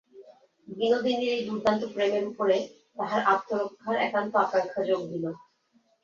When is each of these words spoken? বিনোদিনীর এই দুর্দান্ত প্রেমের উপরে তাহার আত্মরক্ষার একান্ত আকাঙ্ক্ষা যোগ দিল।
বিনোদিনীর 0.67 1.31
এই 1.31 1.43
দুর্দান্ত 1.47 1.81
প্রেমের 1.93 2.23
উপরে 2.27 2.57
তাহার 2.97 3.21
আত্মরক্ষার 3.33 3.95
একান্ত 3.99 4.33
আকাঙ্ক্ষা 4.37 4.81
যোগ 4.89 5.01
দিল। 5.11 5.25